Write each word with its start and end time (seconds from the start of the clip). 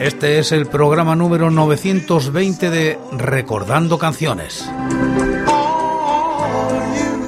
Este 0.00 0.38
es 0.38 0.52
el 0.52 0.66
programa 0.66 1.16
número 1.16 1.50
920 1.50 2.70
de 2.70 2.98
Recordando 3.12 3.98
Canciones. 3.98 4.68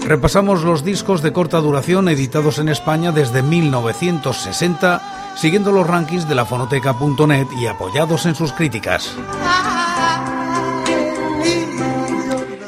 Repasamos 0.05 0.63
los 0.65 0.85
discos 0.85 1.23
de 1.23 1.33
corta 1.33 1.59
duración 1.59 2.09
editados 2.09 2.59
en 2.59 2.69
España 2.69 3.11
desde 3.11 3.43
1960, 3.43 5.35
siguiendo 5.37 5.73
los 5.73 5.87
rankings 5.87 6.29
de 6.29 6.35
la 6.35 6.45
fonoteca.net 6.45 7.47
y 7.59 7.67
apoyados 7.67 8.27
en 8.27 8.35
sus 8.35 8.53
críticas. 8.53 9.15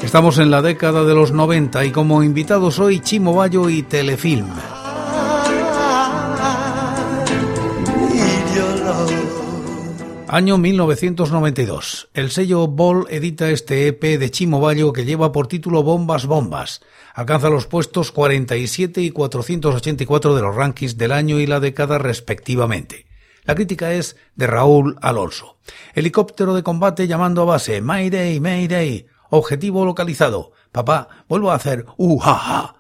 Estamos 0.03 0.39
en 0.39 0.51
la 0.51 0.63
década 0.63 1.05
de 1.05 1.15
los 1.15 1.33
90 1.33 1.85
y 1.85 1.93
como 1.93 2.23
invitados 2.23 2.79
hoy 2.79 3.01
Chimo 3.01 3.35
Bayo 3.35 3.69
y 3.69 3.83
Telefilm. 3.83 4.49
Año 10.33 10.59
1992. 10.59 12.11
El 12.15 12.31
sello 12.31 12.69
Ball 12.69 13.05
edita 13.11 13.51
este 13.51 13.89
EP 13.89 14.01
de 14.01 14.31
Chimo 14.31 14.61
Bayo 14.61 14.93
que 14.93 15.05
lleva 15.05 15.33
por 15.33 15.49
título 15.49 15.83
Bombas 15.83 16.27
Bombas. 16.27 16.83
Alcanza 17.15 17.51
los 17.51 17.67
puestos 17.67 18.13
47 18.13 19.01
y 19.01 19.11
484 19.11 20.37
de 20.37 20.43
los 20.43 20.55
rankings 20.55 20.97
del 20.97 21.11
año 21.11 21.41
y 21.41 21.49
la 21.49 21.59
década 21.59 21.99
respectivamente. 21.99 23.07
La 23.43 23.57
crítica 23.57 23.93
es 23.93 24.15
de 24.37 24.47
Raúl 24.47 24.97
Alonso. 25.03 25.59
Helicóptero 25.97 26.55
de 26.55 26.63
combate 26.63 27.09
llamando 27.09 27.43
a 27.43 27.47
base. 27.47 27.81
Mayday, 27.81 28.39
Mayday. 28.39 29.09
Objetivo 29.31 29.85
localizado. 29.85 30.53
Papá, 30.71 31.09
vuelvo 31.29 31.51
a 31.51 31.57
hacer 31.57 31.87
uh 31.97 32.21
ja 32.21 32.77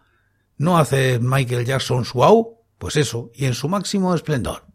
¿No 0.56 0.78
hace 0.78 1.18
Michael 1.18 1.66
Jackson 1.66 2.04
su 2.04 2.22
au? 2.22 2.60
Pues 2.78 2.94
eso, 2.94 3.32
y 3.34 3.46
en 3.46 3.54
su 3.54 3.68
máximo 3.68 4.14
esplendor. 4.14 4.70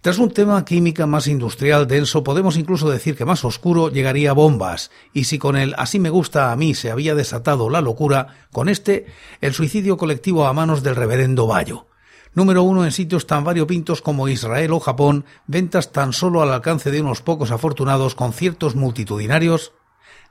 Tras 0.00 0.18
un 0.18 0.30
tema 0.30 0.64
química 0.64 1.06
más 1.06 1.26
industrial 1.26 1.88
denso, 1.88 2.22
podemos 2.22 2.56
incluso 2.56 2.88
decir 2.88 3.16
que 3.16 3.24
más 3.24 3.44
oscuro 3.44 3.90
llegaría 3.90 4.32
bombas, 4.32 4.92
y 5.12 5.24
si 5.24 5.38
con 5.38 5.56
el 5.56 5.74
así 5.76 5.98
me 5.98 6.08
gusta 6.08 6.52
a 6.52 6.56
mí 6.56 6.76
se 6.76 6.92
había 6.92 7.16
desatado 7.16 7.68
la 7.68 7.80
locura, 7.80 8.46
con 8.52 8.68
este, 8.68 9.06
el 9.40 9.54
suicidio 9.54 9.96
colectivo 9.96 10.46
a 10.46 10.52
manos 10.52 10.84
del 10.84 10.94
reverendo 10.94 11.48
Bayo. 11.48 11.88
Número 12.32 12.62
uno 12.62 12.84
en 12.84 12.92
sitios 12.92 13.26
tan 13.26 13.42
variopintos 13.42 14.00
como 14.00 14.28
Israel 14.28 14.72
o 14.72 14.78
Japón, 14.78 15.24
ventas 15.48 15.90
tan 15.90 16.12
solo 16.12 16.42
al 16.42 16.52
alcance 16.52 16.92
de 16.92 17.00
unos 17.00 17.20
pocos 17.20 17.50
afortunados 17.50 18.14
conciertos 18.14 18.76
multitudinarios. 18.76 19.72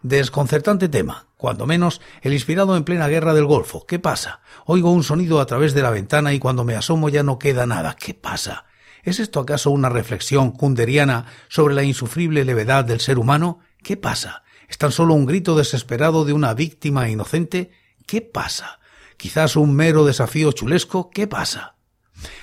Desconcertante 0.01 0.87
tema, 0.87 1.27
cuando 1.35 1.65
menos 1.65 1.99
el 2.21 2.31
inspirado 2.31 2.77
en 2.77 2.85
plena 2.85 3.09
guerra 3.09 3.33
del 3.33 3.45
Golfo. 3.45 3.85
¿Qué 3.85 3.99
pasa? 3.99 4.39
Oigo 4.65 4.93
un 4.93 5.03
sonido 5.03 5.41
a 5.41 5.45
través 5.45 5.73
de 5.73 5.81
la 5.81 5.89
ventana 5.89 6.33
y 6.33 6.39
cuando 6.39 6.63
me 6.63 6.75
asomo 6.75 7.09
ya 7.09 7.23
no 7.23 7.37
queda 7.37 7.65
nada. 7.65 7.97
¿Qué 7.99 8.13
pasa? 8.13 8.66
¿Es 9.07 9.21
esto 9.21 9.39
acaso 9.39 9.71
una 9.71 9.87
reflexión 9.87 10.51
kunderiana 10.51 11.27
sobre 11.47 11.73
la 11.73 11.83
insufrible 11.83 12.43
levedad 12.43 12.83
del 12.83 12.99
ser 12.99 13.19
humano? 13.19 13.59
¿Qué 13.81 13.95
pasa? 13.95 14.43
¿Es 14.67 14.77
tan 14.77 14.91
solo 14.91 15.13
un 15.13 15.25
grito 15.25 15.55
desesperado 15.55 16.25
de 16.25 16.33
una 16.33 16.53
víctima 16.53 17.07
inocente? 17.07 17.71
¿Qué 18.05 18.19
pasa? 18.21 18.81
¿Quizás 19.15 19.55
un 19.55 19.73
mero 19.73 20.03
desafío 20.03 20.51
chulesco? 20.51 21.09
¿Qué 21.09 21.25
pasa? 21.25 21.75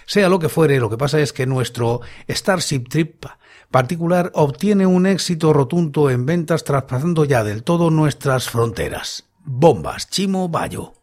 Sea 0.07 0.31
lo 0.31 0.39
que 0.39 0.49
fuere, 0.49 0.81
lo 0.81 0.89
que 0.89 0.97
pasa 0.97 1.21
es 1.21 1.35
que 1.35 1.45
nuestro 1.45 2.01
Starship 2.31 2.89
Trip 2.89 3.27
particular 3.71 4.31
obtiene 4.33 4.87
un 4.87 5.05
éxito 5.05 5.53
rotundo 5.53 6.09
en 6.09 6.25
ventas 6.25 6.65
traspasando 6.65 7.27
ya 7.27 7.45
del 7.45 7.63
todo 7.63 7.91
nuestras 7.91 8.49
fronteras. 8.49 9.29
Bombas, 9.45 10.09
Chimo 10.09 10.49
Bayo. 10.49 10.95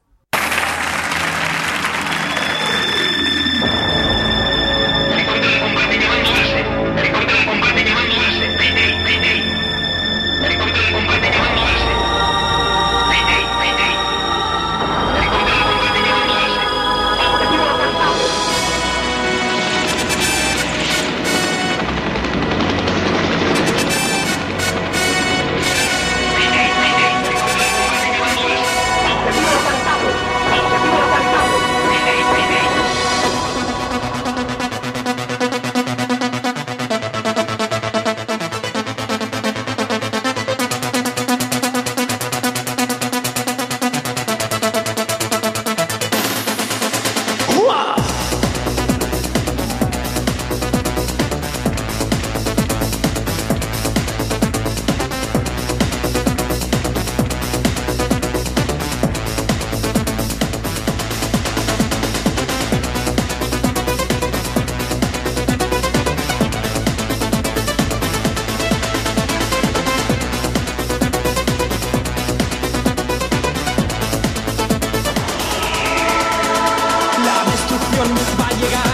you 78.62 78.70
got 78.70 78.91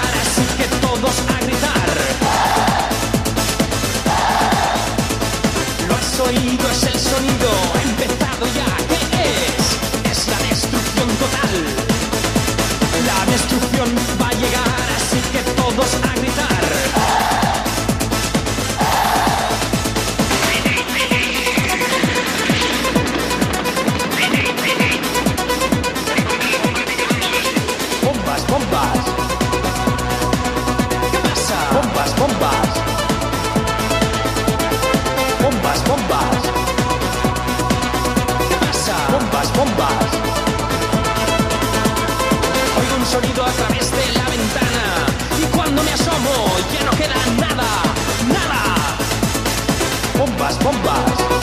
Bombas, 50.18 50.58
bombas. 50.60 51.38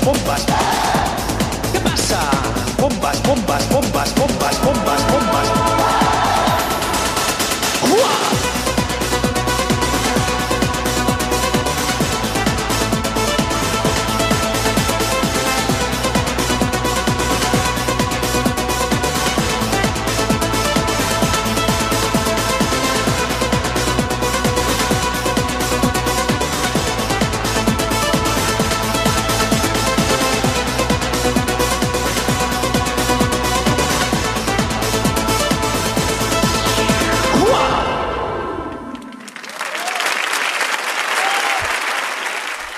Bombas. 0.03 0.45
¿Qué 1.71 1.79
pasa? 1.79 2.19
Bombas, 2.79 3.21
bombas, 3.23 3.69
bombas, 3.69 4.15
bombas, 4.15 4.65
bombas, 4.65 5.01
bombas. 5.11 5.62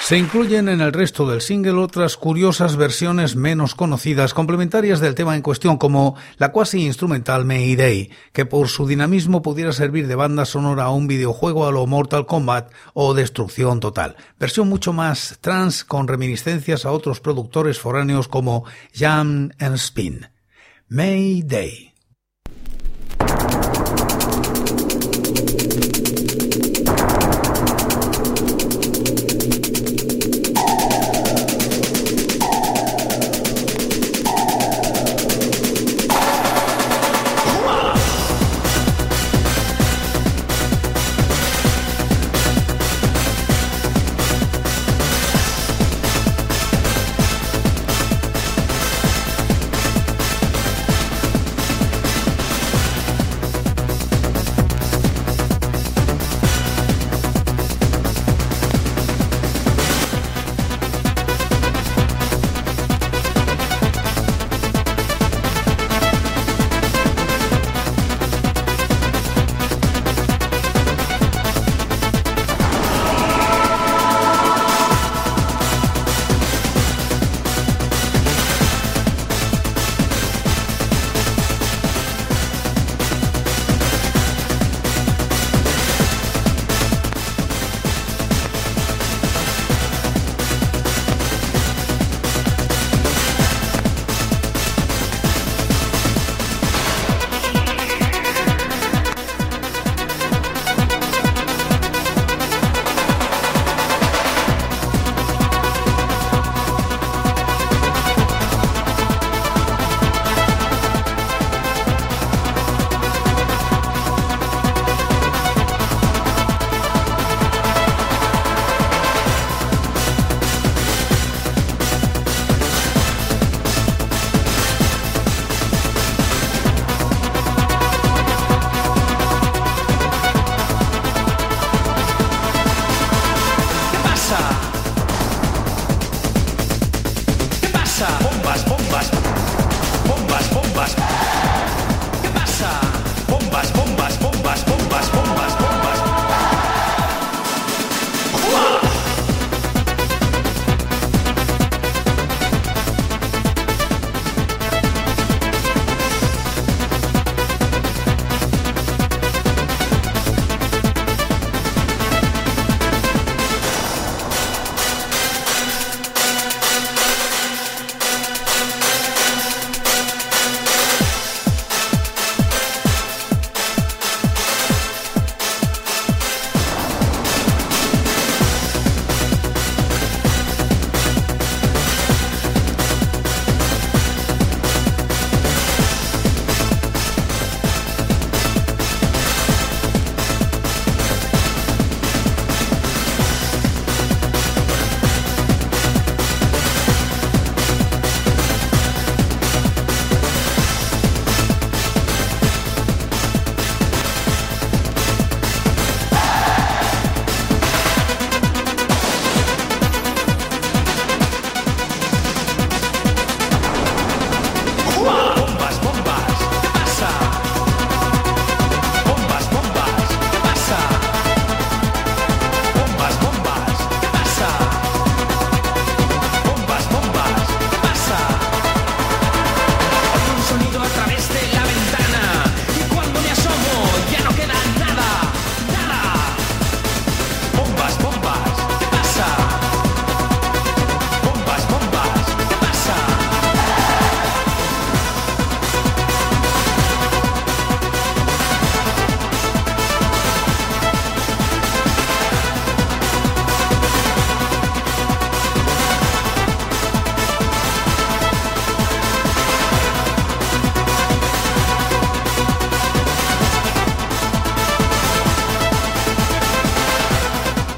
Se 0.06 0.20
incluyen 0.20 0.70
en 0.70 0.82
el 0.82 0.94
resto 0.94 1.28
del 1.28 1.42
single 1.42 1.80
otras 1.80 2.16
curiosas 2.16 2.76
versiones 2.76 3.36
menos 3.36 3.74
conocidas, 3.74 4.36
complementarias 4.36 5.00
del 5.00 5.16
tema 5.16 5.36
en 5.36 5.42
cuestión, 5.42 5.78
como 5.78 6.16
la 6.38 6.52
cuasi 6.52 6.86
instrumental 6.86 7.44
Mayday, 7.44 8.12
que 8.32 8.46
por 8.46 8.68
su 8.68 8.86
dinamismo 8.86 9.42
pudiera 9.42 9.72
servir 9.72 10.06
de 10.06 10.14
banda 10.14 10.46
sonora 10.46 10.84
a 10.84 10.92
un 10.92 11.08
videojuego 11.08 11.66
a 11.66 11.72
lo 11.72 11.88
Mortal 11.88 12.28
Kombat 12.28 12.72
o 12.94 13.16
Destrucción 13.16 13.80
Total. 13.80 14.16
Versión 14.38 14.70
mucho 14.70 14.94
más 14.94 15.40
trans 15.42 15.84
con 15.84 16.08
reminiscencias 16.08 16.86
a 16.86 16.92
otros 16.92 17.20
productores 17.20 17.80
foráneos 17.80 18.28
como 18.28 18.64
Jam 18.94 19.54
and 19.58 19.74
Spin. 19.74 20.28
Mayday. 20.88 21.95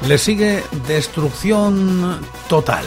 Le 0.08 0.16
sigue 0.16 0.64
Destrucción 0.86 2.18
Total. 2.48 2.86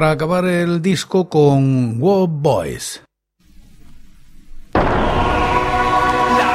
Para 0.00 0.12
acabar 0.12 0.46
el 0.46 0.80
disco 0.80 1.28
con 1.28 2.00
War 2.00 2.26
Boys. 2.26 3.02
La 4.72 4.80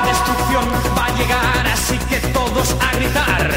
destrucción 0.07 0.65
va 0.97 1.05
a 1.05 1.09
llegar, 1.15 1.67
así 1.67 1.95
que 2.09 2.17
todos 2.33 2.75
a 2.81 2.95
gritar. 2.97 3.51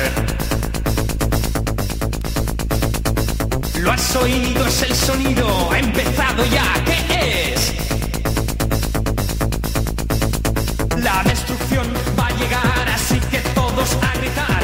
Lo 3.80 3.90
has 3.90 4.16
oído, 4.16 4.66
es 4.66 4.82
el 4.82 4.94
sonido, 4.94 5.72
ha 5.72 5.78
empezado 5.78 6.44
ya, 6.44 6.84
¿qué 6.84 7.52
es? 7.54 7.74
La 11.02 11.22
destrucción 11.22 11.86
va 12.20 12.26
a 12.26 12.30
llegar, 12.32 12.88
así 12.94 13.18
que 13.30 13.38
todos 13.54 13.96
a 14.02 14.18
gritar. 14.18 14.57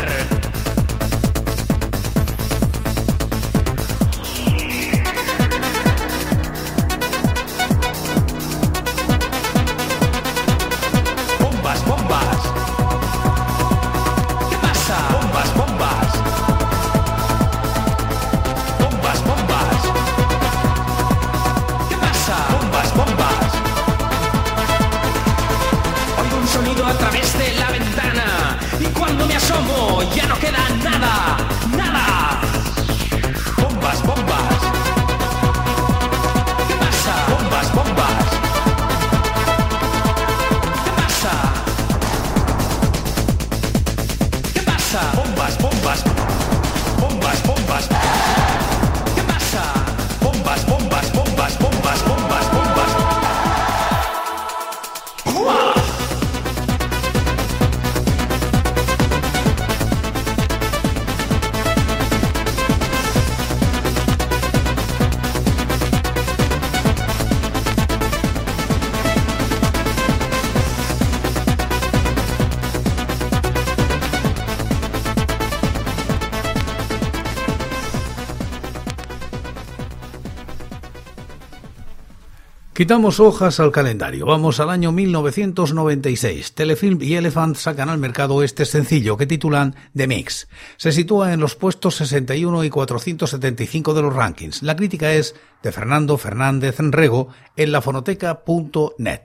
Quitamos 82.75 83.21
hojas 83.21 83.61
al 83.61 83.71
calendario. 83.71 84.27
Vamos 84.27 84.59
al 84.59 84.69
año 84.69 84.91
1996. 84.91 86.55
Telefilm 86.55 87.01
y 87.03 87.15
Elephant 87.15 87.55
sacan 87.55 87.89
al 87.89 87.99
mercado 87.99 88.43
este 88.43 88.65
sencillo 88.65 89.17
que 89.17 89.29
titulan 89.29 89.77
The 89.95 90.09
Mix. 90.09 90.49
Se 90.77 90.91
sitúa 90.91 91.33
en 91.33 91.39
los 91.39 91.55
puestos 91.55 91.95
61 91.95 92.65
y 92.65 92.71
475 92.71 93.95
de 93.95 94.03
los 94.03 94.13
rankings. 94.13 94.65
La 94.65 94.75
crítica 94.75 95.13
es 95.13 95.37
de 95.63 95.71
Fernando 95.71 96.19
Fernández 96.19 96.81
Enrego 96.81 97.29
en 97.55 97.71
lafonoteca.net. 97.71 99.21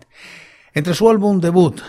Entre 0.75 0.93
su 0.93 1.09
álbum 1.09 1.41
debut, 1.41 1.81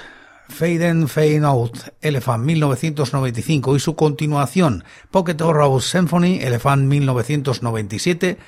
Fade 0.48 0.88
in, 0.88 1.08
Fade 1.08 1.44
Out, 1.44 1.76
Elephant 2.00 2.42
1995 2.42 3.76
y 3.76 3.80
su 3.80 3.94
continuación, 3.94 4.82
Pocket 5.10 5.38
Horror 5.38 5.82
Symphony, 5.82 6.40
Elephant 6.40 6.84
1997, 6.84 8.38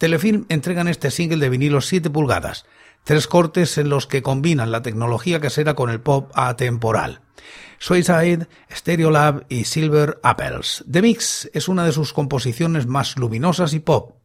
Telefilm 0.00 0.46
entregan 0.48 0.88
este 0.88 1.10
single 1.10 1.36
de 1.36 1.50
vinilo 1.50 1.82
7 1.82 2.08
pulgadas, 2.08 2.64
tres 3.04 3.26
cortes 3.26 3.76
en 3.76 3.90
los 3.90 4.06
que 4.06 4.22
combinan 4.22 4.72
la 4.72 4.80
tecnología 4.80 5.40
casera 5.40 5.74
con 5.74 5.90
el 5.90 6.00
pop 6.00 6.30
atemporal. 6.34 7.20
Suicide, 7.78 8.48
Stereolab 8.72 9.44
y 9.50 9.64
Silver 9.64 10.18
Apples. 10.22 10.86
The 10.90 11.02
Mix 11.02 11.50
es 11.52 11.68
una 11.68 11.84
de 11.84 11.92
sus 11.92 12.14
composiciones 12.14 12.86
más 12.86 13.18
luminosas 13.18 13.74
y 13.74 13.80
pop. 13.80 14.16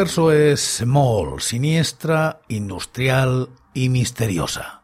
Su 0.00 0.04
reverso 0.04 0.32
es 0.32 0.60
small, 0.78 1.42
siniestra, 1.42 2.40
industrial 2.48 3.50
y 3.74 3.90
misteriosa. 3.90 4.79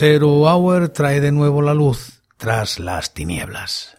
Zero 0.00 0.50
Hour 0.50 0.88
trae 0.88 1.20
de 1.20 1.30
nuevo 1.30 1.60
la 1.60 1.74
luz 1.74 2.22
tras 2.38 2.78
las 2.78 3.12
tinieblas. 3.12 3.98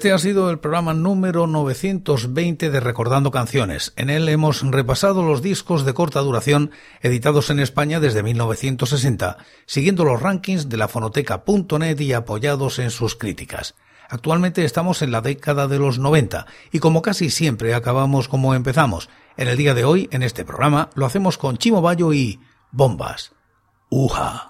Este 0.00 0.12
ha 0.12 0.18
sido 0.18 0.48
el 0.48 0.58
programa 0.58 0.94
número 0.94 1.46
920 1.46 2.70
de 2.70 2.80
Recordando 2.80 3.30
Canciones. 3.30 3.92
En 3.96 4.08
él 4.08 4.30
hemos 4.30 4.62
repasado 4.62 5.22
los 5.22 5.42
discos 5.42 5.84
de 5.84 5.92
corta 5.92 6.20
duración 6.20 6.70
editados 7.02 7.50
en 7.50 7.60
España 7.60 8.00
desde 8.00 8.22
1960, 8.22 9.36
siguiendo 9.66 10.06
los 10.06 10.22
rankings 10.22 10.70
de 10.70 10.78
la 10.78 10.88
fonoteca.net 10.88 12.00
y 12.00 12.14
apoyados 12.14 12.78
en 12.78 12.90
sus 12.90 13.14
críticas. 13.14 13.74
Actualmente 14.08 14.64
estamos 14.64 15.02
en 15.02 15.12
la 15.12 15.20
década 15.20 15.68
de 15.68 15.78
los 15.78 15.98
90 15.98 16.46
y 16.72 16.78
como 16.78 17.02
casi 17.02 17.28
siempre 17.28 17.74
acabamos 17.74 18.26
como 18.26 18.54
empezamos. 18.54 19.10
En 19.36 19.48
el 19.48 19.58
día 19.58 19.74
de 19.74 19.84
hoy, 19.84 20.08
en 20.12 20.22
este 20.22 20.46
programa, 20.46 20.88
lo 20.94 21.04
hacemos 21.04 21.36
con 21.36 21.58
Chimo 21.58 21.82
Bayo 21.82 22.14
y 22.14 22.40
Bombas. 22.72 23.32
Uja. 23.90 24.49